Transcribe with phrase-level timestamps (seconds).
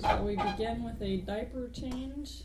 [0.00, 2.42] Shall we begin with a diaper change?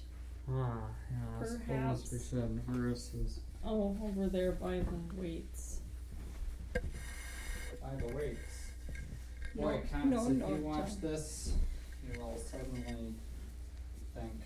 [0.50, 0.80] Ah,
[1.12, 2.30] yeah, I suppose we Perhaps.
[2.30, 2.62] should.
[2.68, 5.80] Versus Oh, over there by the weights.
[6.74, 8.70] by the weights.
[9.56, 10.98] No, Boy, Cons, no, if no, you watch John.
[11.02, 11.54] this,
[12.12, 13.14] you will suddenly
[14.16, 14.42] think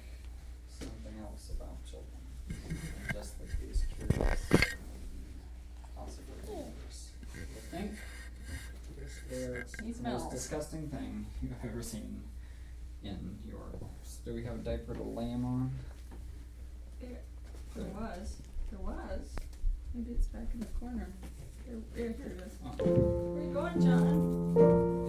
[0.80, 2.80] something else about children.
[3.14, 4.50] Just like these curious,
[5.96, 7.10] possibly dangerous.
[7.34, 7.92] You think
[9.30, 12.22] they're the most disgusting thing you've ever seen
[13.04, 14.20] in your lives.
[14.26, 15.72] Do we have a diaper to lay him on?
[17.00, 17.22] There,
[17.76, 18.38] there was.
[18.72, 19.36] There was.
[19.94, 21.10] Maybe it's back in the corner.
[21.96, 22.58] Here, it is.
[22.66, 22.84] Oh.
[22.84, 25.07] Where you going, John?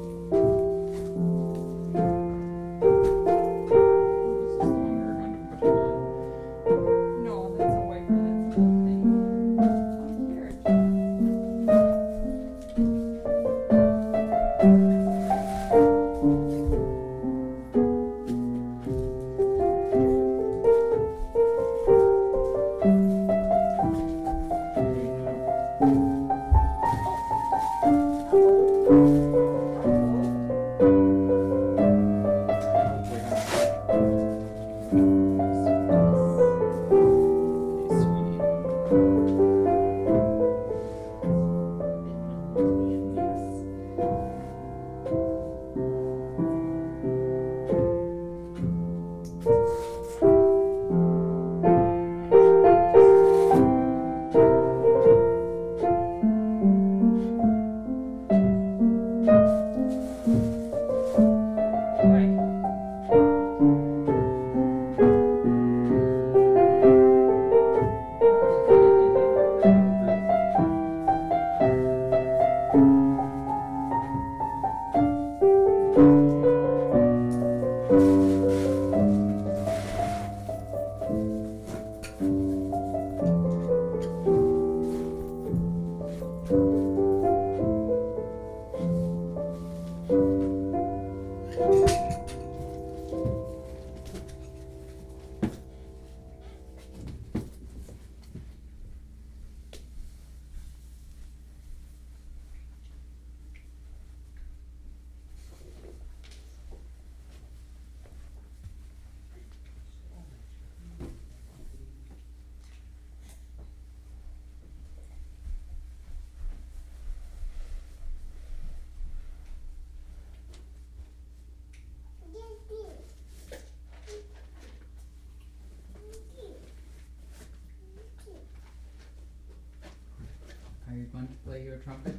[131.45, 132.15] Play your trumpet?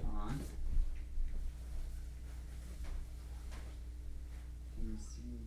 [0.00, 0.40] John?
[4.74, 5.40] Can you see?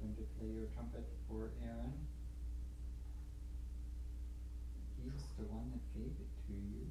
[0.00, 1.92] Going to play your trumpet for Aaron?
[5.04, 6.90] He's the one that gave it to you.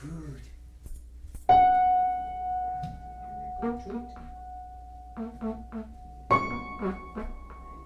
[0.00, 0.40] Dude.
[3.60, 4.08] Toot.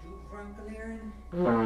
[0.01, 1.11] Toot Frankenaren.
[1.31, 1.64] Peekaboo.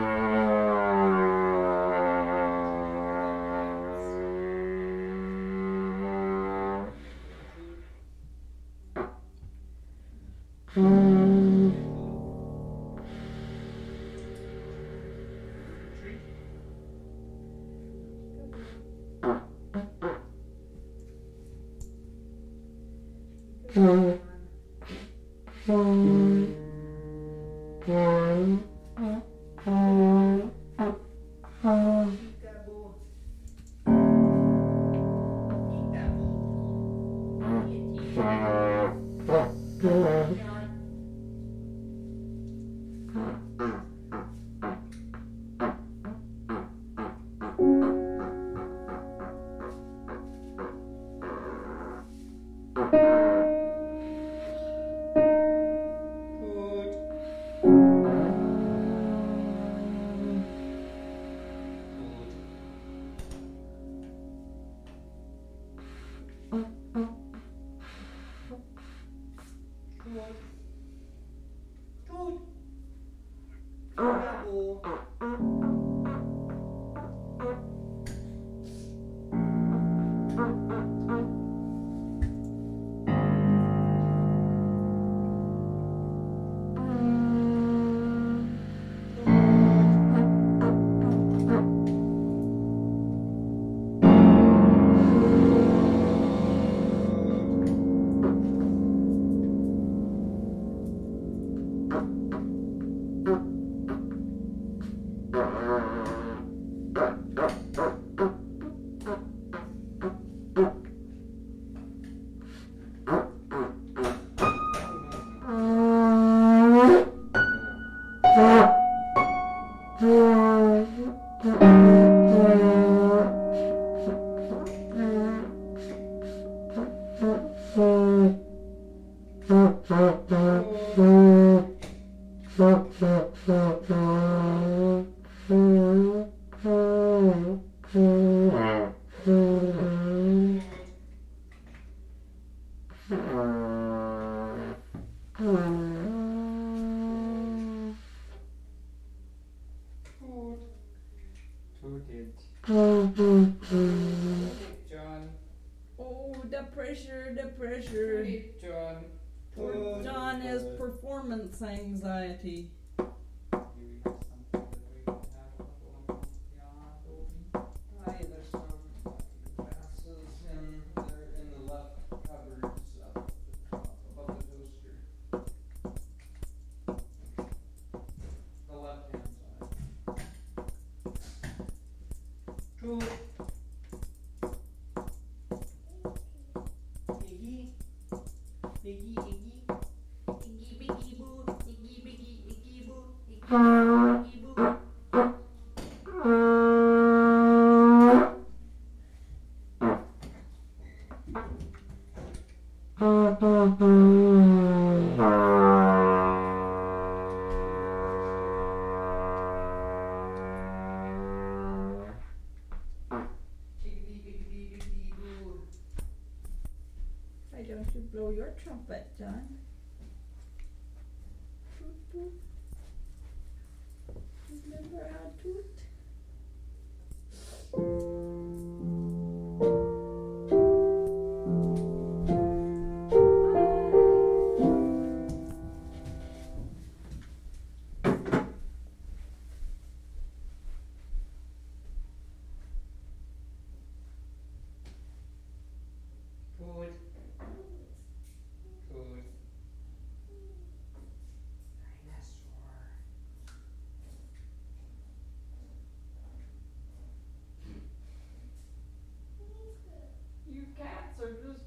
[182.90, 183.29] two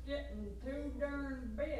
[0.06, 1.71] getting too darn big.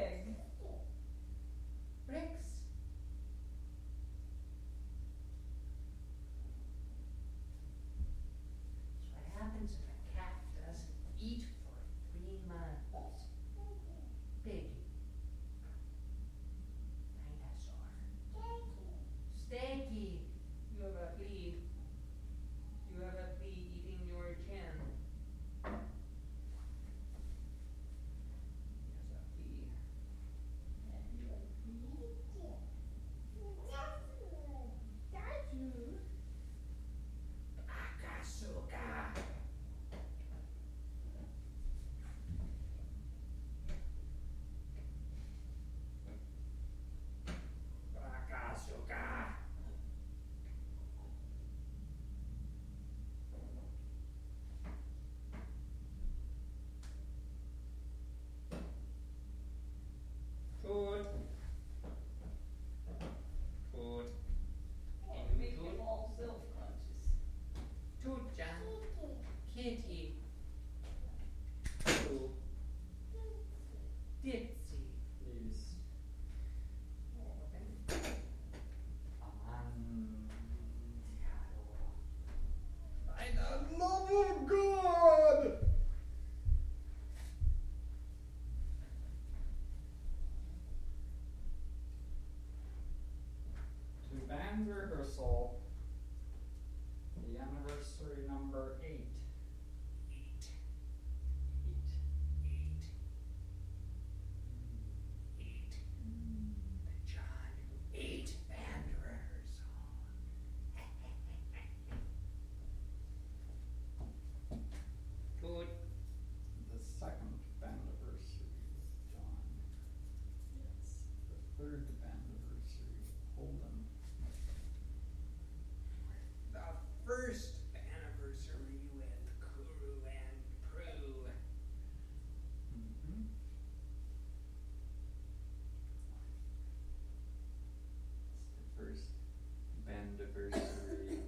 [140.19, 141.19] anniversary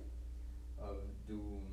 [0.80, 1.64] of Doom.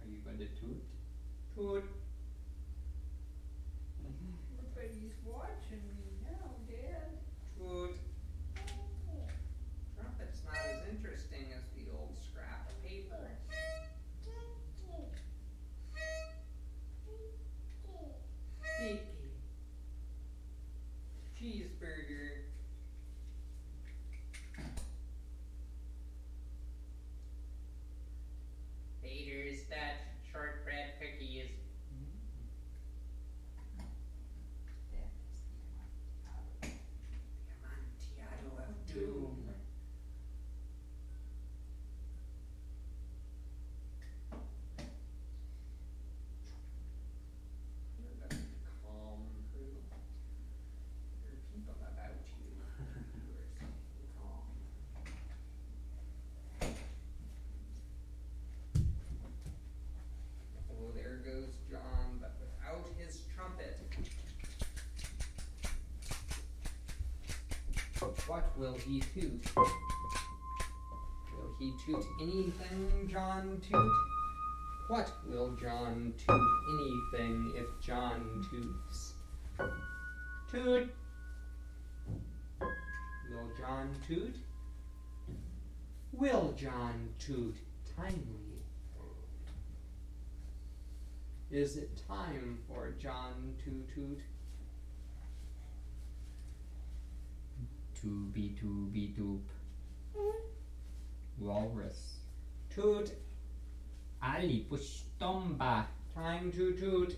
[0.00, 0.82] Are you going to toot?
[1.54, 1.84] Toot.
[68.26, 69.44] What will he toot?
[69.56, 73.92] Will he toot anything, John toot?
[74.88, 76.40] What will John toot
[76.80, 79.14] anything if John toots?
[80.50, 80.92] Toot!
[82.60, 84.34] Will John toot?
[86.12, 87.56] Will John toot
[87.96, 88.46] timely?
[91.52, 94.20] Is it time for John to toot?
[98.02, 99.40] To be to be doop.
[101.38, 102.16] Walrus.
[102.74, 103.10] Toot.
[104.22, 105.86] Ali pushtomba.
[106.14, 107.16] Time to toot.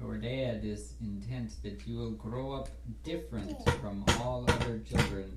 [0.00, 2.68] Your dad is intent that you will grow up
[3.02, 5.36] different from all other children.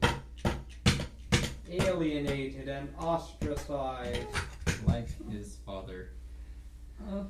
[1.69, 4.27] Alienated and ostracized
[4.85, 6.09] like his father.
[7.09, 7.25] Oh.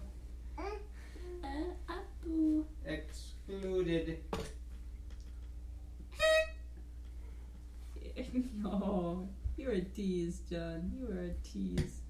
[0.57, 2.63] Uh, Apu.
[2.85, 4.19] Excluded.
[8.61, 10.91] no, you're a tease, John.
[10.95, 12.01] You are a tease.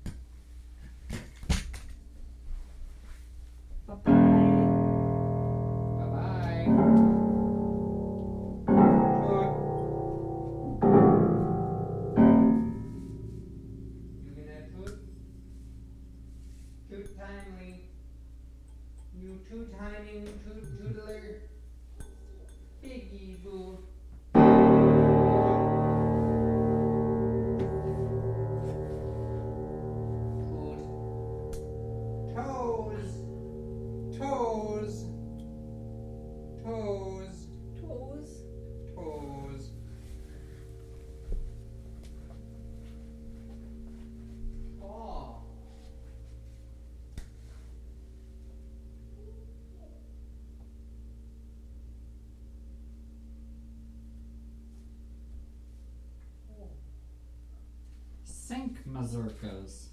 [58.48, 59.91] Sink mazurkas.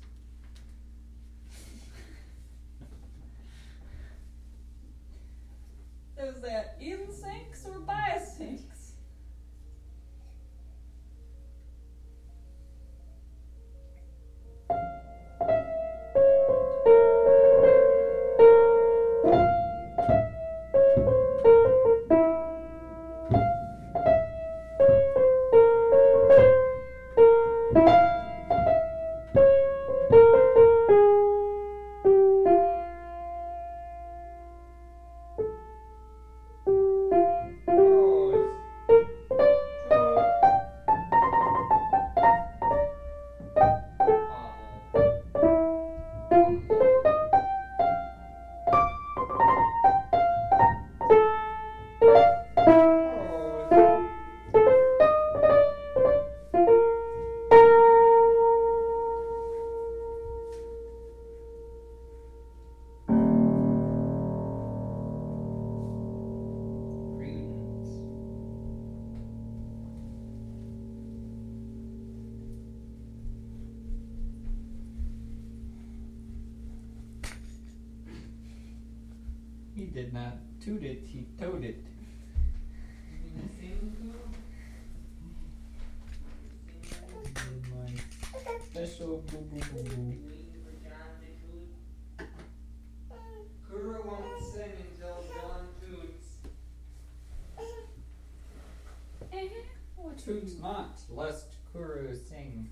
[100.28, 102.70] Toots not, lest Kuru sing.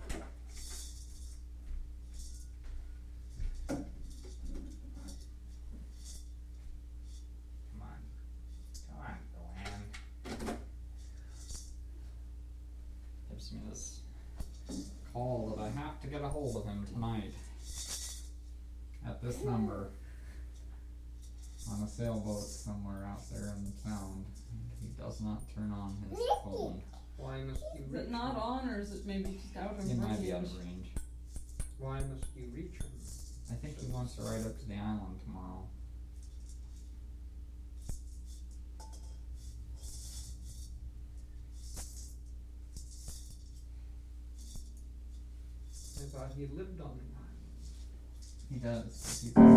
[3.67, 3.81] Come
[7.81, 7.97] on.
[8.91, 10.59] Come on, Joanne.
[13.31, 14.01] Gives me this
[15.15, 17.33] call that I have to get a hold of him tonight.
[19.07, 19.89] At this number.
[21.73, 24.27] On a sailboat somewhere out there in the sound.
[24.79, 26.19] He does not turn on his
[46.37, 47.65] he lived on the island.
[48.53, 49.23] He does.
[49.23, 49.56] He's on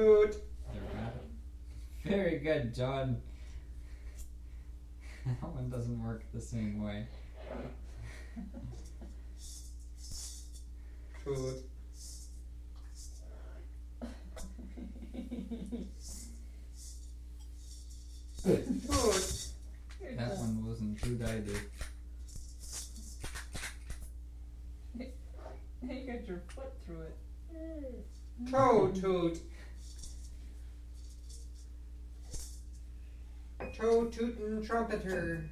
[0.00, 0.36] Toot.
[0.72, 2.10] There, got it.
[2.10, 3.20] Very good, John.
[5.26, 7.06] that one doesn't work the same way.
[11.22, 11.69] Toot.
[34.70, 35.50] Trumpeter.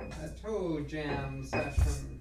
[0.00, 2.20] A toe jam session.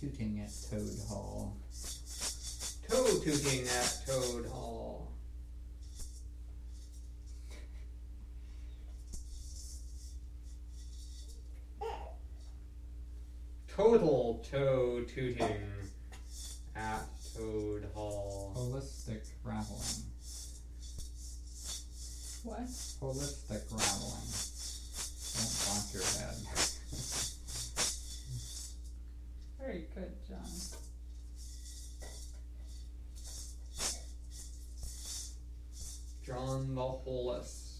[0.00, 1.56] Tooting at Toad Hall.
[2.90, 4.61] Toe tooting at Toad Hall.
[13.76, 15.62] Total toe tooting
[16.76, 18.52] at Toad Hall.
[18.54, 20.04] Holistic rattling.
[22.44, 22.68] What?
[23.00, 24.28] Holistic rattling.
[25.32, 26.36] Don't bonk your head.
[29.58, 30.50] Very good, John.
[36.26, 37.72] John the Holist.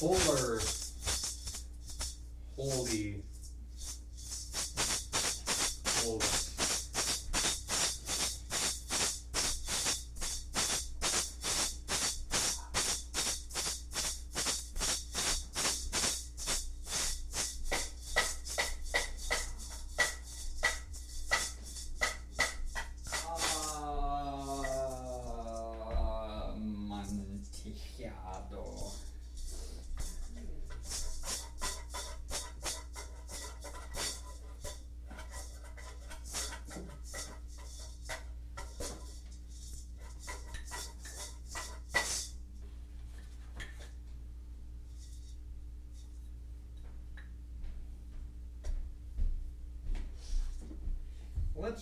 [0.00, 0.75] Holer
[2.56, 3.16] all the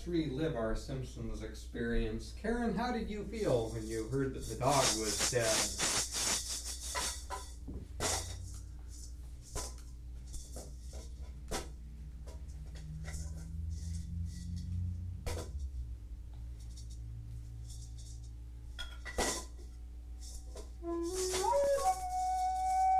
[0.06, 2.34] Relive our Simpsons experience.
[2.40, 5.48] Karen, how did you feel when you heard that the dog was dead?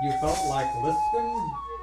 [0.02, 1.73] You felt like Liston?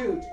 [0.00, 0.29] truth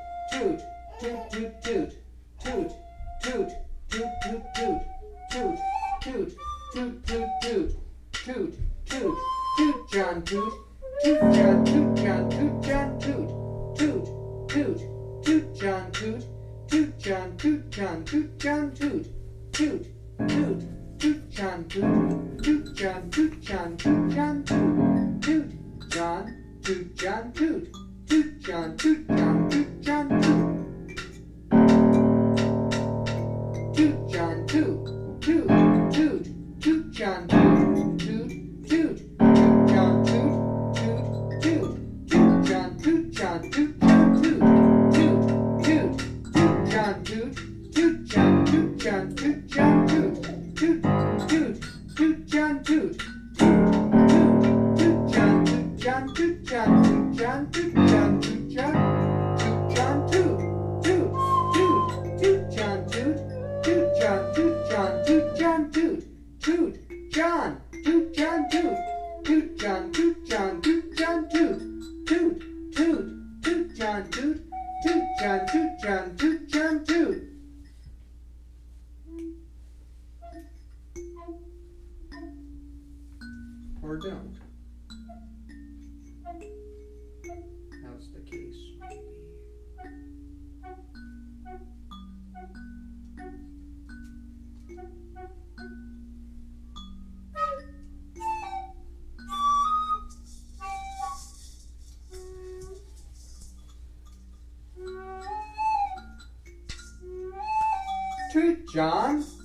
[108.78, 109.37] John?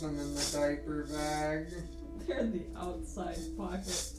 [0.00, 1.66] them in the diaper bag.
[2.26, 4.12] They're in the outside pocket.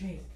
[0.00, 0.29] straight.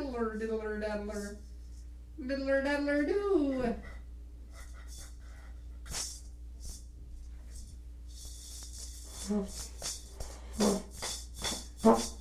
[0.00, 1.36] Daddler, diddler, daddler.
[2.18, 3.74] Diddler, daddler, do.
[11.84, 12.02] Riddle,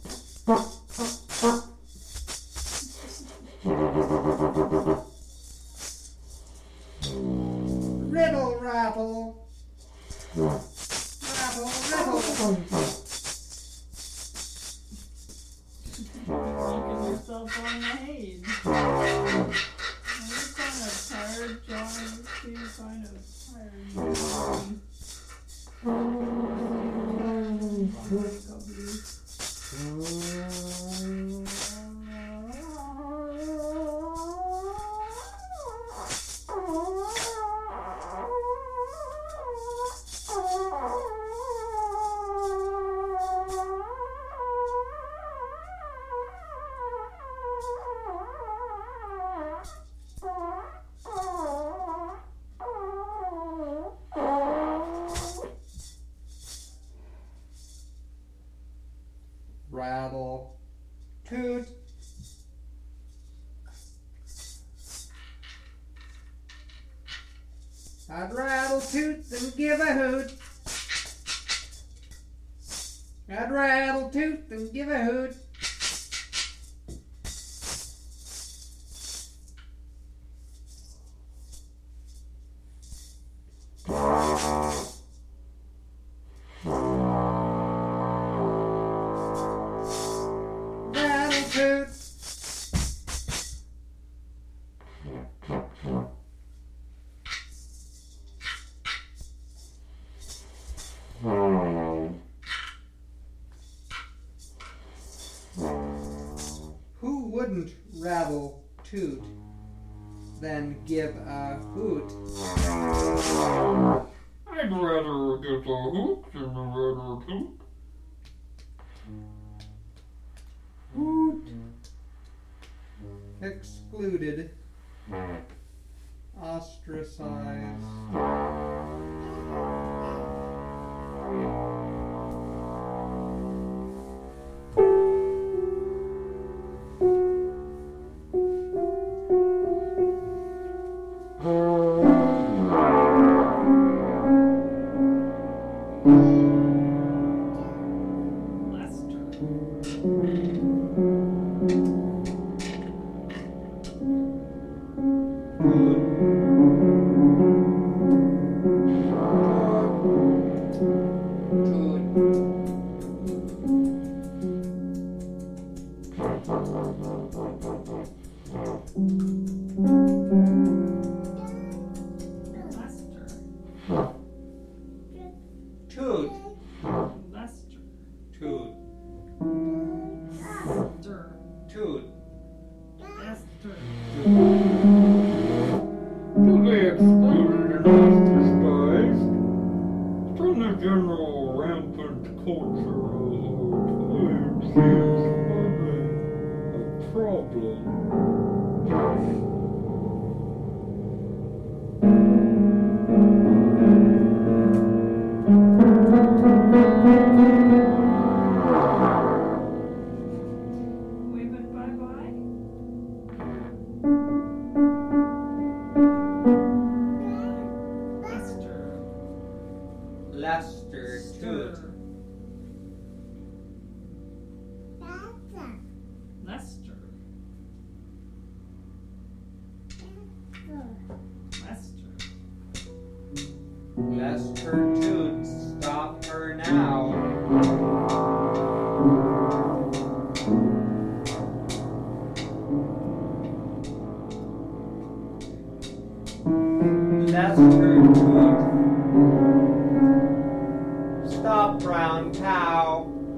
[252.10, 253.29] Young Tao.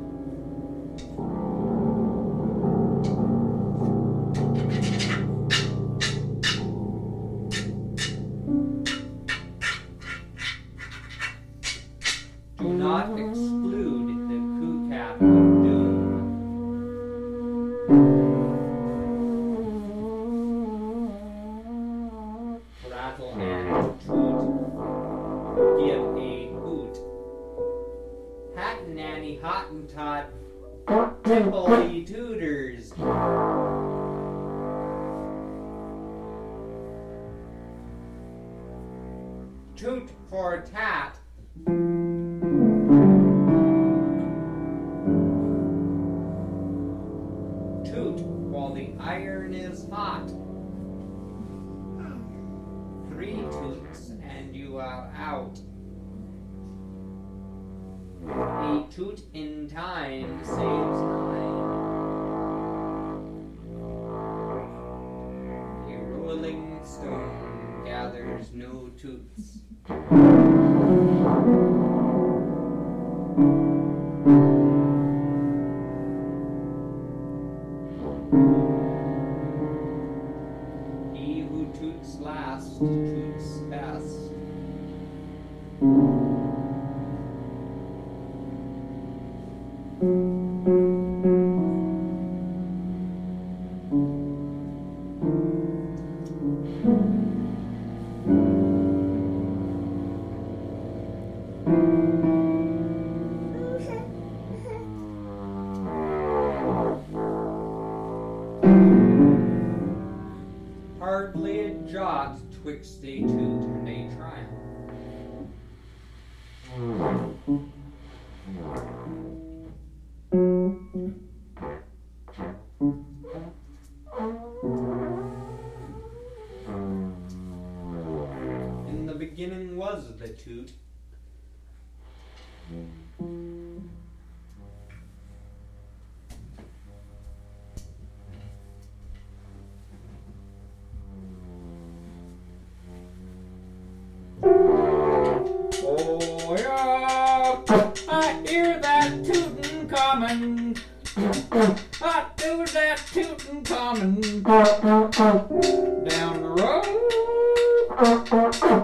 [153.71, 156.85] coming down the road.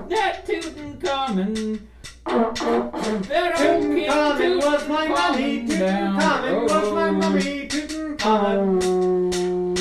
[0.09, 1.87] That tootin' coming.
[2.25, 5.67] That tootin' coming was my mummy.
[5.67, 7.67] Tootin' coming was my mummy.
[7.67, 9.75] Tootin' coming.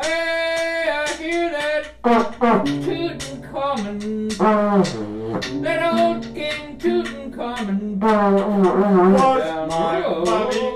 [0.00, 4.28] Hey, I hear that tootin' coming.
[5.62, 7.98] That old King tootin' coming.
[7.98, 10.71] Was my mummy.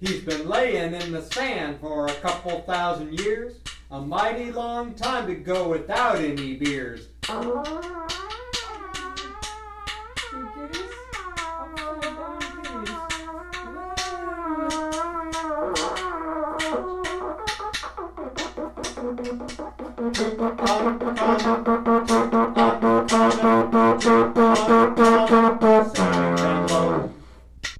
[0.00, 3.56] He's been laying in the sand for a couple thousand years,
[3.90, 7.08] a mighty long time to go without any beers.
[7.28, 7.99] Ah.